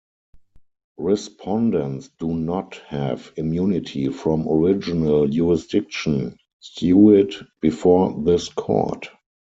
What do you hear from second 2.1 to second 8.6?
do not have immunity from Original Jurisdiction suit before this